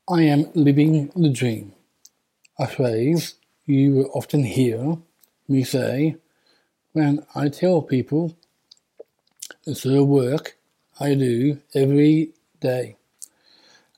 I 0.10 0.24
am 0.24 0.52
living 0.56 1.12
the 1.16 1.30
dream, 1.30 1.74
a 2.58 2.66
phrase 2.66 3.36
you 3.66 3.94
will 3.94 4.12
often 4.16 4.46
hear 4.46 4.98
me 5.48 5.64
say 5.64 6.18
when 6.96 7.26
I 7.36 7.50
tell 7.50 7.82
people 7.82 8.38
it's 9.66 9.84
the 9.84 10.02
work 10.02 10.56
I 10.98 11.14
do 11.14 11.60
every 11.74 12.32
day. 12.62 12.96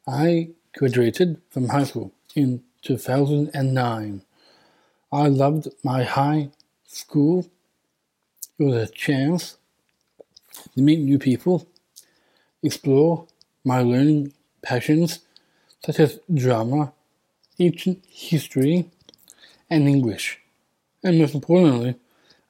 I 0.07 0.49
graduated 0.75 1.39
from 1.51 1.69
high 1.69 1.83
school 1.83 2.11
in 2.33 2.63
2009. 2.81 4.21
I 5.11 5.27
loved 5.27 5.67
my 5.83 6.05
high 6.05 6.49
school. 6.87 7.45
It 8.57 8.63
was 8.63 8.89
a 8.89 8.91
chance 8.91 9.57
to 10.73 10.81
meet 10.81 10.97
new 10.99 11.19
people, 11.19 11.67
explore 12.63 13.27
my 13.63 13.81
learning 13.81 14.33
passions 14.63 15.19
such 15.85 15.99
as 15.99 16.19
drama, 16.33 16.93
ancient 17.59 18.03
history, 18.09 18.89
and 19.69 19.87
English, 19.87 20.39
and 21.03 21.19
most 21.19 21.35
importantly, 21.35 21.95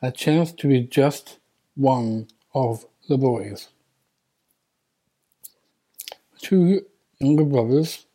a 0.02 0.12
chance 0.12 0.52
to 0.54 0.68
be 0.68 0.82
just 0.82 1.40
one 1.76 2.28
of 2.54 2.86
the 3.10 3.18
boys. 3.18 3.70
Two 6.40 6.86
younger 7.20 7.46
brothers, 7.46 8.06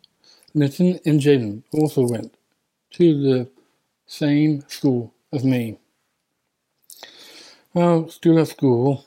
Nathan 0.54 1.00
and 1.04 1.21
Jaden, 1.21 1.65
also 1.72 2.06
went 2.06 2.37
to 2.92 3.21
the 3.21 3.48
same 4.06 4.62
school 4.69 5.12
as 5.32 5.44
me. 5.44 5.78
While 7.72 8.09
still 8.10 8.38
at 8.38 8.48
school, 8.48 9.06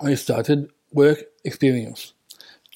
I 0.00 0.14
started 0.14 0.70
work 0.92 1.18
experience, 1.44 2.14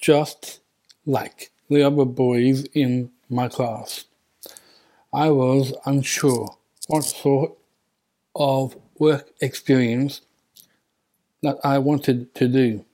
just 0.01 0.61
like 1.07 1.53
the 1.71 1.83
other 1.83 2.05
boys 2.05 2.65
in 2.75 3.11
my 3.31 3.49
class. 3.49 4.05
I 5.13 5.31
was 5.31 5.73
unsure 5.87 6.57
what 6.89 7.05
sort 7.05 7.57
of 8.35 8.77
work 8.99 9.31
experience 9.41 10.23
that 11.43 11.59
I 11.63 11.79
wanted 11.79 12.35
to 12.37 12.49
do. 12.49 12.85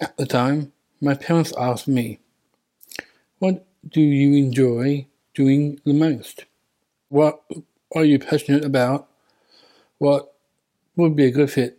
At 0.00 0.16
the 0.16 0.26
time, 0.26 0.72
my 1.00 1.14
parents 1.14 1.52
asked 1.58 1.88
me, 1.88 2.20
What 3.38 3.66
do 3.86 4.00
you 4.00 4.34
enjoy 4.42 5.06
doing 5.34 5.80
the 5.84 5.92
most? 5.92 6.44
What 7.08 7.42
are 7.94 8.04
you 8.04 8.18
passionate 8.18 8.64
about? 8.64 9.08
What 9.98 10.32
would 10.96 11.16
be 11.16 11.26
a 11.26 11.30
good 11.30 11.50
fit 11.50 11.78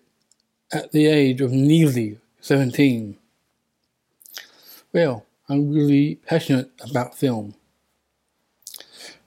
at 0.72 0.92
the 0.92 1.08
age 1.08 1.42
of 1.42 1.52
nearly 1.52 2.20
17? 2.42 3.18
Well, 4.94 5.26
I'm 5.48 5.72
really 5.72 6.16
passionate 6.16 6.72
about 6.90 7.16
film. 7.16 7.56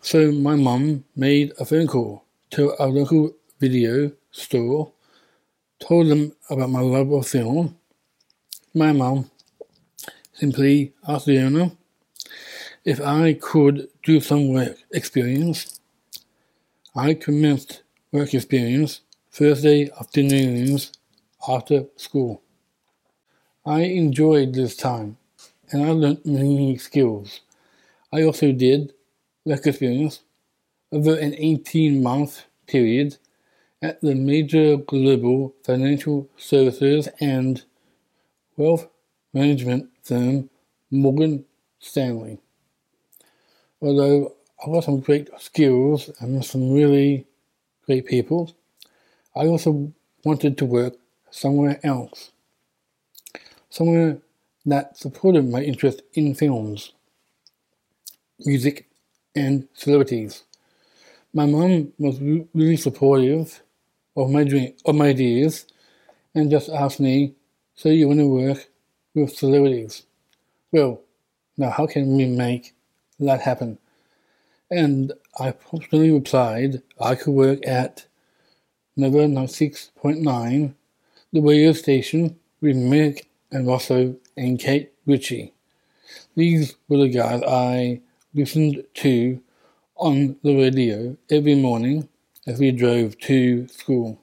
So 0.00 0.30
my 0.30 0.56
mum 0.56 1.04
made 1.16 1.52
a 1.58 1.64
phone 1.64 1.86
call 1.86 2.23
to 2.54 2.72
a 2.78 2.86
local 2.86 3.32
video 3.58 4.12
store, 4.30 4.92
told 5.80 6.06
them 6.06 6.32
about 6.48 6.70
my 6.70 6.78
love 6.78 7.10
of 7.10 7.26
film. 7.26 7.76
My 8.72 8.92
mum 8.92 9.28
simply 10.32 10.94
asked 11.08 11.26
the 11.26 11.40
owner 11.40 11.72
if 12.84 13.00
I 13.00 13.34
could 13.34 13.88
do 14.04 14.20
some 14.20 14.52
work 14.52 14.76
experience. 14.92 15.80
I 16.94 17.14
commenced 17.14 17.82
work 18.12 18.32
experience 18.34 19.00
Thursday 19.32 19.90
afternoons 19.98 20.92
after 21.48 21.86
school. 21.96 22.40
I 23.66 23.80
enjoyed 23.80 24.54
this 24.54 24.76
time 24.76 25.16
and 25.72 25.82
I 25.82 25.90
learned 25.90 26.24
many 26.24 26.78
skills. 26.78 27.40
I 28.12 28.22
also 28.22 28.52
did 28.52 28.92
work 29.44 29.66
experience 29.66 30.20
over 30.94 31.16
an 31.16 31.34
18 31.36 32.00
month 32.00 32.44
period 32.68 33.16
at 33.82 34.00
the 34.00 34.14
major 34.14 34.76
global 34.76 35.52
financial 35.64 36.28
services 36.36 37.08
and 37.20 37.64
wealth 38.56 38.86
management 39.32 39.90
firm 40.04 40.48
Morgan 40.92 41.44
Stanley. 41.80 42.38
Although 43.82 44.34
I've 44.62 44.72
got 44.72 44.84
some 44.84 45.00
great 45.00 45.28
skills 45.36 46.10
and 46.20 46.44
some 46.44 46.72
really 46.72 47.26
great 47.86 48.06
people, 48.06 48.54
I 49.34 49.46
also 49.46 49.92
wanted 50.24 50.56
to 50.58 50.64
work 50.64 50.94
somewhere 51.32 51.80
else. 51.82 52.30
Somewhere 53.68 54.18
that 54.64 54.96
supported 54.96 55.50
my 55.50 55.60
interest 55.60 56.02
in 56.14 56.36
films, 56.36 56.92
music, 58.38 58.88
and 59.34 59.66
celebrities. 59.74 60.44
My 61.36 61.46
mom 61.46 61.92
was 61.98 62.20
really 62.20 62.76
supportive 62.76 63.60
of 64.16 64.30
my 64.30 64.44
dream, 64.44 64.72
of 64.84 64.94
my 64.94 65.08
ideas, 65.08 65.66
and 66.32 66.48
just 66.48 66.68
asked 66.68 67.00
me, 67.00 67.34
"So 67.74 67.88
you 67.88 68.06
want 68.06 68.20
to 68.20 68.28
work 68.28 68.70
with 69.14 69.34
celebrities?" 69.34 70.06
Well, 70.70 71.00
now 71.58 71.70
how 71.70 71.86
can 71.88 72.16
we 72.16 72.26
make 72.26 72.72
that 73.18 73.40
happen? 73.40 73.78
And 74.70 75.12
I 75.36 75.50
promptly 75.50 76.12
replied, 76.12 76.82
I 77.00 77.16
could 77.16 77.34
work 77.34 77.66
at 77.66 78.06
Nova 78.96 79.26
96.9, 79.26 80.76
the 81.32 81.40
radio 81.40 81.72
station 81.72 82.38
with 82.60 82.76
Merrick 82.76 83.26
and 83.50 83.66
Rosso 83.66 84.14
and 84.36 84.60
Kate 84.60 84.92
Ritchie. 85.04 85.52
These 86.36 86.76
were 86.88 86.98
the 86.98 87.08
guys 87.08 87.42
I 87.42 88.02
listened 88.34 88.84
to 89.02 89.40
on 89.96 90.36
the 90.42 90.54
radio 90.56 91.16
every 91.30 91.54
morning 91.54 92.08
as 92.46 92.58
we 92.58 92.70
drove 92.72 93.18
to 93.18 93.68
school. 93.68 94.20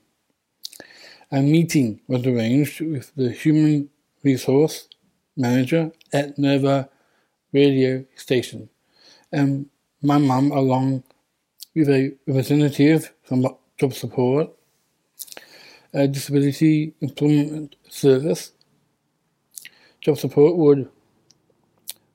A 1.32 1.42
meeting 1.42 2.02
was 2.08 2.26
arranged 2.26 2.82
with 2.82 3.14
the 3.16 3.32
human 3.32 3.90
resource 4.24 4.88
manager 5.38 5.92
at 6.12 6.38
Nova 6.38 6.90
radio 7.54 8.06
station, 8.16 8.70
and 9.32 9.68
my 10.02 10.18
mum, 10.18 10.52
along 10.52 11.04
with 11.76 11.90
a 11.90 12.16
representative 12.28 13.14
from 13.24 13.46
job 13.78 13.94
support, 13.94 14.50
a 15.94 16.08
disability 16.08 16.94
employment 17.02 17.76
service, 17.90 18.52
job 20.02 20.18
support 20.18 20.56
would 20.58 20.90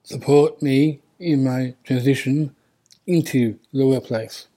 support 0.02 0.60
me 0.62 1.00
in 1.18 1.44
my 1.44 1.74
transition 1.84 2.55
into 3.06 3.58
the 3.72 3.86
workplace. 3.86 4.48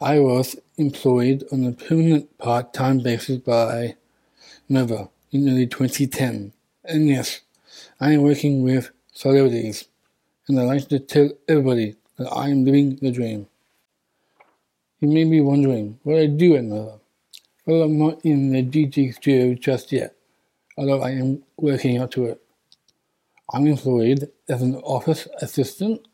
I 0.00 0.20
was 0.20 0.56
employed 0.76 1.44
on 1.52 1.64
a 1.64 1.72
permanent 1.72 2.36
part-time 2.38 3.00
basis 3.00 3.38
by 3.38 3.96
Nova 4.68 5.08
in 5.32 5.48
early 5.48 5.66
2010. 5.66 6.52
And 6.84 7.08
yes, 7.08 7.40
I 8.00 8.12
am 8.12 8.22
working 8.22 8.62
with 8.62 8.90
celebrities, 9.12 9.86
and 10.46 10.58
I 10.58 10.62
like 10.62 10.88
to 10.88 10.98
tell 10.98 11.30
everybody 11.48 11.96
that 12.16 12.28
I 12.32 12.48
am 12.48 12.64
living 12.64 12.96
the 12.96 13.10
dream. 13.10 13.48
You 15.00 15.08
may 15.08 15.24
be 15.24 15.40
wondering 15.40 15.98
what 16.02 16.18
I 16.18 16.26
do 16.26 16.56
at 16.56 16.64
Nova. 16.64 16.98
Well, 17.66 17.82
I'm 17.82 17.98
not 17.98 18.24
in 18.24 18.52
the 18.52 18.62
DT 18.62 19.14
studio 19.14 19.54
just 19.54 19.92
yet, 19.92 20.14
although 20.76 21.02
I 21.02 21.10
am 21.10 21.42
working 21.56 22.00
up 22.00 22.10
to 22.12 22.26
it. 22.26 22.40
I'm 23.52 23.66
employed 23.66 24.30
as 24.48 24.62
an 24.62 24.76
office 24.76 25.26
assistant, 25.40 26.06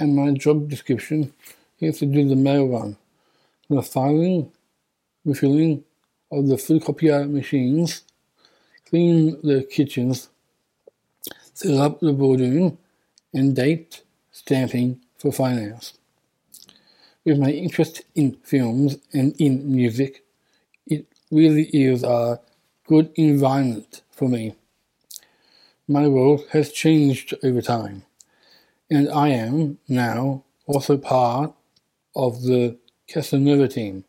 and 0.00 0.16
my 0.16 0.30
job 0.32 0.68
description 0.68 1.32
is 1.78 1.98
to 1.98 2.06
do 2.06 2.26
the 2.26 2.34
mail 2.34 2.66
run, 2.66 2.96
the 3.68 3.82
filing, 3.82 4.50
refilling 5.24 5.84
of 6.32 6.48
the 6.48 6.56
photocopier 6.56 7.30
machines, 7.30 8.02
clean 8.88 9.38
the 9.42 9.62
kitchens, 9.70 10.30
set 11.52 11.74
up 11.74 12.00
the 12.00 12.12
boardroom, 12.14 12.78
and 13.34 13.54
date 13.54 14.02
stamping 14.32 15.00
for 15.18 15.30
finance. 15.30 15.92
With 17.24 17.38
my 17.38 17.50
interest 17.50 18.02
in 18.14 18.32
films 18.42 18.96
and 19.12 19.38
in 19.38 19.70
music, 19.70 20.24
it 20.86 21.06
really 21.30 21.64
is 21.64 22.02
a 22.02 22.40
good 22.86 23.12
environment 23.16 24.00
for 24.10 24.28
me. 24.28 24.54
My 25.86 26.06
role 26.06 26.42
has 26.52 26.72
changed 26.72 27.34
over 27.44 27.60
time, 27.60 28.04
and 28.90 29.08
I 29.08 29.28
am 29.28 29.78
now 29.88 30.44
also 30.66 30.98
part 30.98 31.52
of 32.16 32.42
the 32.42 32.76
Casanova 33.08 33.68
team, 33.68 34.04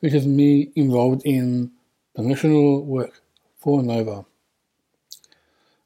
which 0.00 0.14
is 0.14 0.26
me 0.26 0.70
involved 0.74 1.22
in 1.24 1.70
promotional 2.14 2.84
work 2.84 3.22
for 3.58 3.82
Nova. 3.82 4.24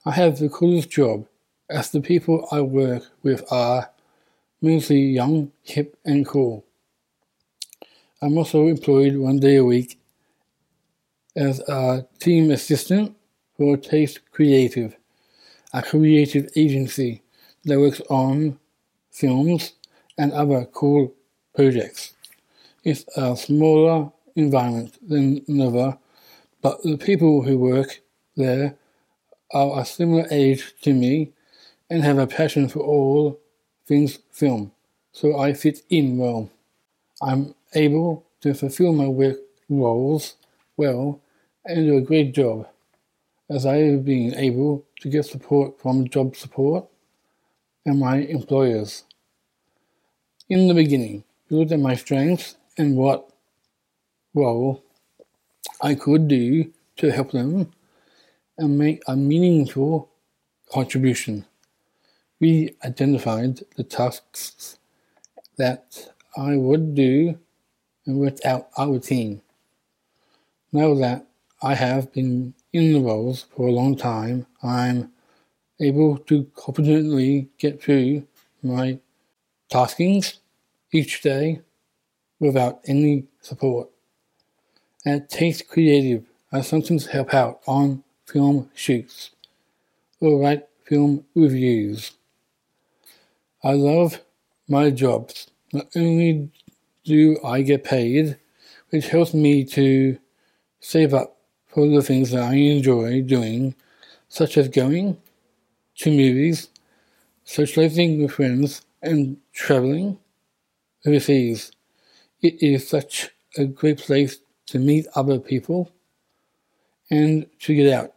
I 0.07 0.13
have 0.13 0.39
the 0.39 0.49
coolest 0.49 0.91
job 0.91 1.27
as 1.69 1.91
the 1.91 2.01
people 2.01 2.47
I 2.51 2.61
work 2.61 3.03
with 3.23 3.45
are 3.53 3.91
mostly 4.63 5.01
young, 5.01 5.53
hip, 5.63 5.97
and 6.05 6.27
cool. 6.27 6.65
I'm 8.23 8.37
also 8.39 8.67
employed 8.67 9.17
one 9.17 9.41
day 9.41 9.57
a 9.57 9.65
week 9.65 9.99
as 11.35 11.61
a 11.61 12.07
team 12.19 12.51
assistant 12.51 13.17
for 13.57 13.77
Taste 13.77 14.21
Creative, 14.31 14.97
a 15.73 15.83
creative 15.83 16.49
agency 16.57 17.23
works 17.67 18.01
on 18.09 18.59
films 19.11 19.73
and 20.19 20.33
other 20.33 20.65
cool 20.67 21.13
projects. 21.55 22.15
It's 22.85 23.05
a 23.17 23.37
smaller 23.37 24.11
environment 24.37 24.97
than 25.07 25.45
Nova, 25.47 25.99
but 26.63 26.83
the 26.83 26.97
people 26.97 27.43
who 27.43 27.59
work 27.59 28.01
there 28.37 28.77
are 29.53 29.81
a 29.81 29.85
similar 29.85 30.27
age 30.31 30.75
to 30.83 30.95
me 30.95 31.33
and 31.91 32.03
have 32.03 32.19
a 32.19 32.27
passion 32.27 32.69
for 32.69 32.81
all 32.81 33.39
things 33.87 34.19
film, 34.31 34.73
so 35.13 35.39
I 35.39 35.53
fit 35.53 35.83
in 35.91 36.17
well. 36.17 36.49
I'm 37.21 37.55
able 37.75 38.25
to 38.43 38.55
fulfill 38.55 38.93
my 38.93 39.09
work 39.09 39.39
roles 39.69 40.37
well 40.77 41.21
and 41.65 41.87
do 41.87 41.97
a 41.97 42.01
great 42.01 42.33
job 42.33 42.69
as 43.51 43.67
I 43.67 43.77
have 43.77 44.05
been 44.05 44.35
able 44.37 44.85
to 45.01 45.09
get 45.09 45.27
support 45.27 45.81
from 45.81 46.09
job 46.09 46.37
support 46.37 46.87
and 47.85 47.99
my 47.99 48.19
employers. 48.19 49.05
In 50.49 50.69
the 50.69 50.75
beginning, 50.75 51.25
looked 51.49 51.73
at 51.73 51.81
my 51.81 51.95
strengths 51.95 52.57
and 52.77 52.97
what 52.97 53.31
role 54.35 54.83
I 55.81 55.95
could 55.95 56.29
do 56.29 56.73
to 56.97 57.11
help 57.11 57.33
them 57.33 57.73
and 58.59 58.79
make 58.79 59.03
a 59.07 59.17
meaningful 59.17 60.11
contribution. 60.71 61.47
We 62.39 62.77
identified 62.85 63.61
the 63.77 63.85
tasks 63.85 64.79
that 65.57 66.11
I 66.37 66.57
would 66.57 66.95
do 66.95 67.39
and 68.07 68.19
worked 68.19 68.45
out 68.45 68.69
our 68.77 68.99
team. 68.99 69.43
Now 70.73 70.95
that 70.95 71.27
I 71.63 71.75
have 71.75 72.13
been 72.13 72.55
in 72.73 72.93
the 72.93 73.01
roles 73.01 73.47
for 73.55 73.69
a 73.69 73.73
long 73.73 73.97
time, 73.97 74.47
I'm 74.63 75.13
able 75.81 76.19
to 76.19 76.45
confidently 76.55 77.49
get 77.59 77.83
through 77.83 78.27
my 78.63 78.99
taskings 79.71 80.39
each 80.93 81.23
day 81.23 81.61
without 82.39 82.81
any 82.87 83.25
support. 83.41 83.89
At 85.07 85.31
Taste 85.31 85.69
Creative, 85.69 86.25
I 86.53 86.61
sometimes 86.61 87.07
help 87.07 87.33
out 87.33 87.61
on 87.67 88.05
film 88.27 88.71
shoots 88.75 89.31
or 90.21 90.41
write 90.41 90.69
film 90.85 91.25
reviews. 91.35 92.13
I 93.63 93.73
love 93.73 94.21
my 94.69 94.91
jobs. 94.91 95.51
Not 95.73 95.87
only 95.97 96.51
do 97.05 97.39
I 97.45 97.63
get 97.63 97.85
paid, 97.85 98.37
which 98.91 99.09
helps 99.09 99.33
me 99.33 99.65
to 99.65 100.19
save 100.81 101.15
up 101.15 101.37
for 101.69 101.87
the 101.87 102.03
things 102.03 102.31
that 102.31 102.43
I 102.43 102.55
enjoy 102.55 103.23
doing, 103.23 103.75
such 104.29 104.57
as 104.57 104.69
going 104.69 105.17
to 106.01 106.11
movies, 106.11 106.69
socializing 107.45 108.23
with 108.23 108.33
friends, 108.33 108.83
and 109.03 109.37
traveling 109.53 110.19
overseas. 111.07 111.73
It 112.43 112.63
is 112.63 112.89
such 112.89 113.31
a 113.57 113.67
great 113.67 113.99
place 113.99 114.39
to 114.67 114.79
meet 114.79 115.07
other 115.15 115.39
people 115.39 115.91
and 117.11 117.47
to 117.61 117.75
get 117.75 117.93
out 117.93 118.15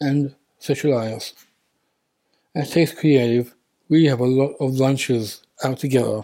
and 0.00 0.34
socialize. 0.58 1.34
At 2.54 2.70
Taste 2.70 2.96
Creative, 2.96 3.54
we 3.88 4.04
have 4.06 4.20
a 4.20 4.24
lot 4.24 4.54
of 4.60 4.74
lunches 4.74 5.42
out 5.64 5.78
together 5.78 6.22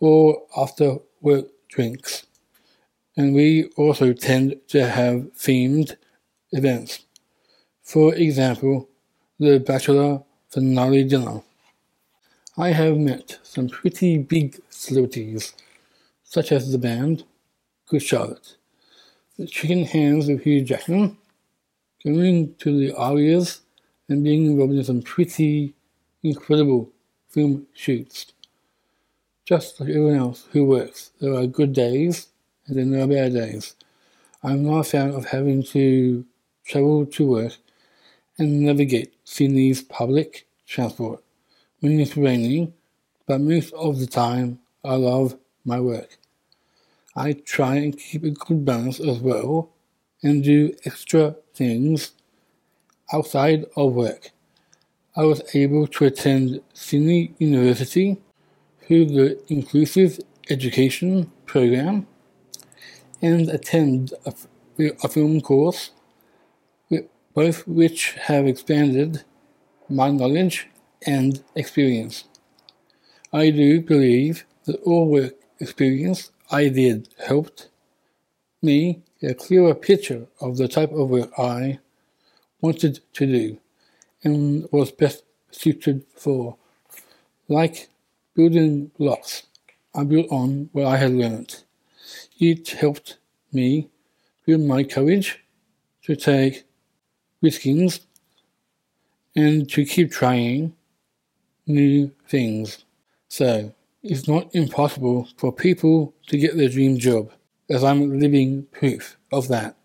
or 0.00 0.42
after 0.56 0.98
work 1.20 1.46
drinks 1.68 2.26
and 3.16 3.34
we 3.34 3.70
also 3.76 4.12
tend 4.12 4.56
to 4.68 4.86
have 4.86 5.32
themed 5.34 5.96
events. 6.52 7.04
For 7.82 8.14
example, 8.14 8.89
the 9.40 9.58
Bachelor 9.58 10.22
finale 10.50 11.02
dinner. 11.02 11.40
I 12.58 12.72
have 12.72 12.98
met 12.98 13.38
some 13.42 13.70
pretty 13.70 14.18
big 14.18 14.60
celebrities, 14.68 15.54
such 16.22 16.52
as 16.52 16.70
the 16.70 16.76
band 16.76 17.24
Good 17.88 18.02
Charlotte, 18.02 18.56
the 19.38 19.46
Chicken 19.46 19.84
Hands 19.86 20.28
of 20.28 20.42
Hugh 20.42 20.60
Jackman, 20.60 21.16
going 22.04 22.54
to 22.56 22.78
the 22.78 22.94
Arias 22.94 23.62
and 24.10 24.22
being 24.22 24.44
involved 24.44 24.74
in 24.74 24.84
some 24.84 25.00
pretty 25.00 25.72
incredible 26.22 26.90
film 27.30 27.66
shoots. 27.72 28.26
Just 29.46 29.80
like 29.80 29.88
everyone 29.88 30.16
else 30.16 30.48
who 30.52 30.66
works, 30.66 31.12
there 31.18 31.32
are 31.32 31.46
good 31.46 31.72
days 31.72 32.26
and 32.66 32.76
then 32.76 32.90
there 32.90 33.04
are 33.04 33.06
bad 33.06 33.32
days. 33.32 33.74
I'm 34.42 34.66
not 34.66 34.80
a 34.80 34.84
fan 34.84 35.12
of 35.12 35.24
having 35.24 35.62
to 35.72 36.26
travel 36.66 37.06
to 37.06 37.26
work 37.26 37.56
and 38.36 38.60
navigate 38.60 39.14
Sydney's 39.30 39.80
public 39.80 40.48
transport 40.66 41.22
when 41.78 42.00
it's 42.00 42.16
raining, 42.16 42.74
but 43.28 43.40
most 43.40 43.72
of 43.74 44.00
the 44.00 44.06
time 44.08 44.58
I 44.84 44.96
love 44.96 45.38
my 45.64 45.78
work. 45.78 46.18
I 47.14 47.34
try 47.34 47.76
and 47.76 47.96
keep 47.96 48.24
a 48.24 48.30
good 48.30 48.64
balance 48.64 48.98
as 48.98 49.20
well 49.20 49.70
and 50.24 50.42
do 50.42 50.74
extra 50.84 51.36
things 51.54 52.10
outside 53.12 53.66
of 53.76 53.92
work. 53.92 54.32
I 55.14 55.22
was 55.22 55.42
able 55.54 55.86
to 55.86 56.06
attend 56.06 56.60
Sydney 56.74 57.32
University 57.38 58.20
through 58.82 59.04
the 59.06 59.40
Inclusive 59.46 60.18
Education 60.48 61.30
Program 61.46 62.08
and 63.22 63.48
attend 63.48 64.12
a, 64.26 64.34
a 65.04 65.08
film 65.08 65.40
course, 65.40 65.92
both 67.34 67.66
which 67.66 68.12
have 68.12 68.46
expanded 68.46 69.24
my 69.88 70.10
knowledge 70.10 70.68
and 71.06 71.42
experience. 71.54 72.24
I 73.32 73.50
do 73.50 73.80
believe 73.80 74.44
that 74.64 74.80
all 74.82 75.08
work 75.08 75.34
experience 75.60 76.32
I 76.50 76.68
did 76.68 77.08
helped 77.24 77.68
me 78.62 79.02
get 79.20 79.30
a 79.30 79.34
clearer 79.34 79.74
picture 79.74 80.26
of 80.40 80.56
the 80.56 80.68
type 80.68 80.92
of 80.92 81.10
work 81.10 81.30
I 81.38 81.78
wanted 82.60 83.00
to 83.14 83.26
do 83.26 83.58
and 84.22 84.68
was 84.70 84.90
best 84.90 85.24
suited 85.50 86.04
for, 86.14 86.56
like 87.48 87.88
building 88.34 88.90
blocks 88.98 89.44
I 89.94 90.04
built 90.04 90.26
on 90.30 90.70
what 90.72 90.86
I 90.86 90.96
had 90.96 91.12
learned. 91.12 91.62
It 92.38 92.68
helped 92.70 93.18
me 93.52 93.88
build 94.46 94.62
my 94.62 94.84
courage 94.84 95.40
to 96.02 96.16
take 96.16 96.64
riskings 97.42 98.00
and 99.36 99.68
to 99.70 99.84
keep 99.84 100.10
trying 100.10 100.74
new 101.66 102.10
things. 102.28 102.84
So, 103.28 103.72
it's 104.02 104.26
not 104.26 104.54
impossible 104.54 105.28
for 105.36 105.52
people 105.52 106.14
to 106.28 106.38
get 106.38 106.56
their 106.56 106.68
dream 106.68 106.98
job, 106.98 107.30
as 107.68 107.84
I'm 107.84 108.18
living 108.18 108.66
proof 108.72 109.16
of 109.30 109.48
that. 109.48 109.76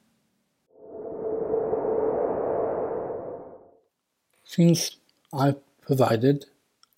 Since 4.44 4.98
I 5.34 5.56
provided 5.82 6.46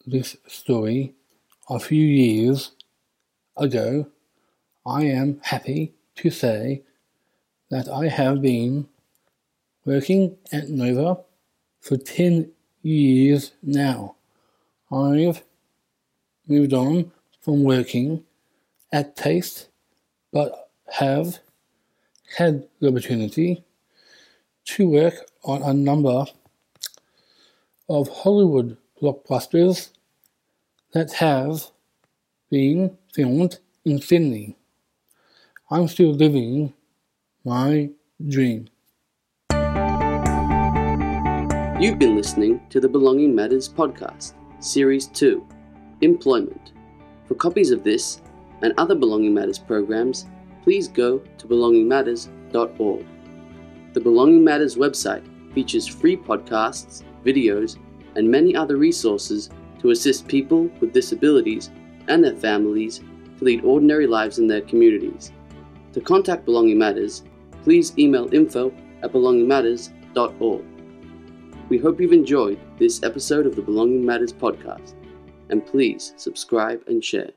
this 0.05 0.37
story 0.47 1.15
a 1.69 1.79
few 1.79 2.03
years 2.03 2.71
ago, 3.57 4.07
I 4.85 5.05
am 5.05 5.39
happy 5.43 5.93
to 6.17 6.29
say 6.29 6.83
that 7.69 7.89
I 7.89 8.07
have 8.07 8.41
been 8.41 8.87
working 9.88 10.36
at 10.51 10.67
Nova 10.67 11.17
for 11.79 11.96
10 11.96 12.51
years 12.84 13.53
now. 13.63 14.17
I've 14.91 15.41
moved 16.46 16.74
on 16.74 17.13
from 17.39 17.63
working 17.63 18.25
at 18.91 19.15
Taste, 19.15 19.70
but 20.34 20.70
have 20.91 21.39
had 22.38 22.67
the 22.82 22.89
opportunity 22.89 23.63
to 24.65 24.89
work 24.89 25.13
on 25.46 25.63
a 25.63 25.74
number 25.74 26.25
of 27.88 28.10
Hollywood 28.10 28.75
blockbusters 29.01 29.91
that 30.91 31.13
have 31.13 31.63
been 32.50 32.98
filmed 33.13 33.60
in 33.86 34.01
Sydney. 34.01 34.58
I'm 35.72 35.88
still 35.88 36.12
living 36.12 36.74
my 37.46 37.89
dream. 38.27 38.67
You've 41.79 42.00
been 42.00 42.15
listening 42.15 42.60
to 42.72 42.79
the 42.79 42.89
Belonging 42.89 43.36
Matters 43.36 43.69
podcast, 43.69 44.34
Series 44.60 45.05
2 45.05 45.48
Employment. 46.01 46.72
For 47.27 47.36
copies 47.36 47.69
of 47.69 47.84
this 47.84 48.19
and 48.63 48.74
other 48.79 48.96
Belonging 48.96 49.31
Matters 49.31 49.60
programs, 49.60 50.25
please 50.63 50.88
go 50.88 51.19
to 51.19 51.48
belongingmatters.org. 51.48 53.05
The 53.93 54.00
Belonging 54.00 54.43
Matters 54.43 54.75
website 54.75 55.24
features 55.53 55.86
free 55.86 56.17
podcasts, 56.17 57.03
videos, 57.24 57.77
and 58.15 58.27
many 58.27 58.55
other 58.55 58.77
resources 58.77 59.51
to 59.77 59.91
assist 59.91 60.27
people 60.27 60.72
with 60.81 60.93
disabilities 60.93 61.69
and 62.07 62.24
their 62.24 62.38
families 62.38 63.01
to 63.38 63.46
lead 63.46 63.63
ordinary 63.63 64.07
lives 64.07 64.39
in 64.39 64.48
their 64.48 64.62
communities. 64.62 65.31
To 65.93 66.01
contact 66.01 66.46
Belonging 66.46 66.79
Matters, 66.79 67.24
please 67.62 67.93
email 68.00 68.34
info 68.34 68.74
at 69.03 69.13
belongingmatters.org. 69.13 70.76
We 71.69 71.77
hope 71.77 72.00
you've 72.00 72.13
enjoyed 72.13 72.59
this 72.79 73.03
episode 73.03 73.45
of 73.45 73.57
the 73.57 73.62
Belonging 73.62 74.05
Matters 74.05 74.31
podcast, 74.31 74.93
and 75.50 75.65
please 75.65 76.13
subscribe 76.15 76.81
and 76.88 77.03
share. 77.03 77.31